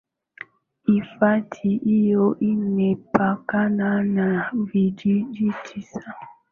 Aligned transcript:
Hifadhi 0.83 1.77
hiyo 1.77 2.37
imepakana 2.39 4.03
na 4.03 4.51
vijiji 4.53 5.53
tisa 5.63 6.13